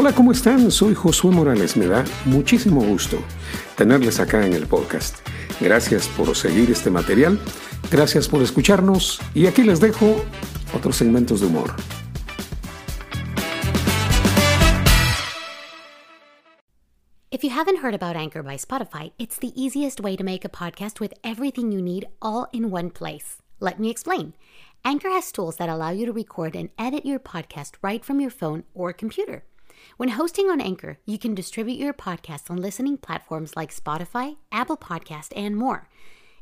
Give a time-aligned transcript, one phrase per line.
[0.00, 0.70] Hola, ¿cómo están?
[0.70, 1.76] Soy Josué Morales.
[1.76, 3.18] Me da muchísimo gusto
[3.76, 5.16] tenerles acá en el podcast.
[5.60, 7.36] Gracias por seguir este material,
[7.90, 10.22] gracias por escucharnos y aquí les dejo
[10.72, 11.74] otros segmentos de humor.
[17.32, 20.48] If you haven't heard about Anchor by Spotify, it's the easiest way to make a
[20.48, 23.38] podcast with everything you need all in one place.
[23.58, 24.34] Let me explain.
[24.84, 28.30] Anchor has tools that allow you to record and edit your podcast right from your
[28.30, 29.42] phone or computer.
[29.96, 34.76] When hosting on Anchor, you can distribute your podcast on listening platforms like Spotify, Apple
[34.76, 35.88] Podcast, and more.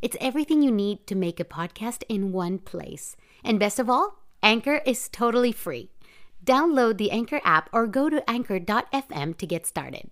[0.03, 3.17] It's everything you need to make a podcast in one place.
[3.45, 5.91] And best of all, Anchor is totally free.
[6.45, 10.11] Download the Anchor app or go to anchor.fm to get started.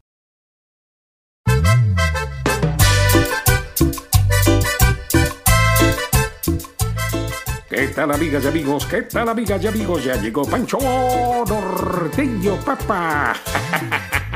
[7.74, 8.87] ¿Qué tal amigas y amigos?
[8.87, 10.05] ¿Qué tal amigas y amigos?
[10.05, 13.34] Ya llegó Pancho Norteño Papa.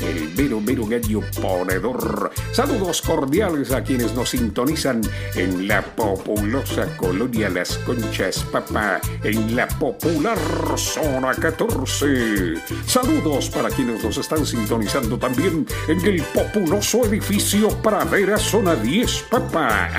[0.00, 2.30] El mero mero gallo ponedor.
[2.52, 5.00] Saludos cordiales a quienes nos sintonizan
[5.34, 10.38] en la populosa colonia Las Conchas Papa, en la popular
[10.76, 12.54] zona 14.
[12.86, 19.90] Saludos para quienes nos están sintonizando también en el populoso edificio Pradera Zona 10 Papa.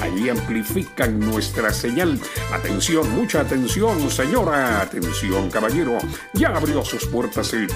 [0.00, 2.18] Allí amplifican nuestra señal.
[2.52, 4.82] Atención, mucha atención, señora.
[4.82, 5.98] Atención, caballero.
[6.34, 7.66] Ya abrió sus puertas el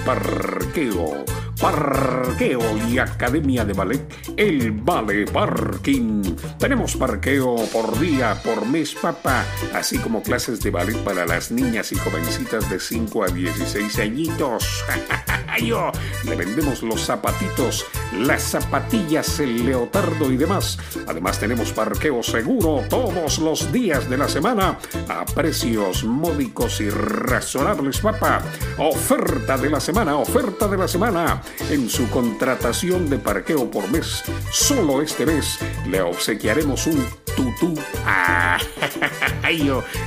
[0.75, 1.25] parqueo.
[1.59, 2.59] Parqueo
[2.89, 6.35] y Academia de Ballet, el Ballet Parking.
[6.59, 11.93] Tenemos parqueo por día, por mes, papá, así como clases de ballet para las niñas
[11.93, 14.83] y jovencitas de 5 a 16 añitos.
[15.63, 15.91] Yo,
[16.25, 17.85] le vendemos los zapatitos,
[18.19, 20.77] las zapatillas, el leotardo y demás.
[21.07, 27.99] Además tenemos parqueo seguro todos los días de la semana a precios módicos y razonables,
[27.99, 28.41] papá.
[28.77, 31.41] Oferta de la semana, oferta de la semana.
[31.69, 37.73] En su contratación de parqueo por mes, solo este mes le obsequiaremos un tutú.
[38.07, 38.57] Ah,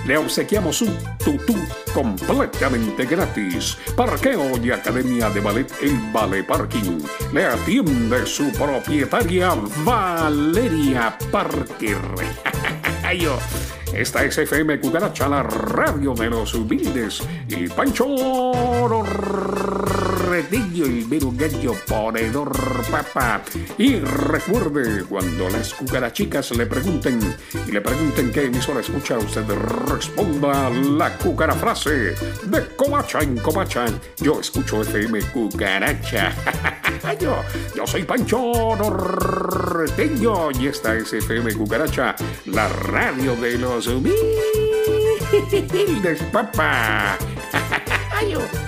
[0.07, 1.55] le obsequiamos un tutú
[1.93, 3.77] completamente gratis.
[3.97, 7.01] Parqueo y Academia de Ballet El Ballet Parking.
[7.33, 9.55] Le atiende su propietaria
[9.85, 11.99] Valeria Parker.
[13.95, 17.23] esta es FM Cucaracha, la radio de los humildes.
[17.49, 18.07] Y Pancho
[20.29, 22.53] Retillo, el mero gallo ponedor
[22.91, 23.43] papá.
[23.79, 27.19] Y recuerde, cuando las cucarachicas le pregunten
[27.67, 29.49] y le pregunten qué emisora escucha, usted
[29.89, 33.87] responda la cucara frase de Comacha en Comacha.
[34.19, 36.35] Yo escucho FM Cucaracha.
[37.21, 37.43] yo,
[37.75, 42.15] yo soy Pancho Norteño y esta es FM Cucaracha,
[42.45, 44.19] la radio de los humildes
[46.33, 47.17] papá.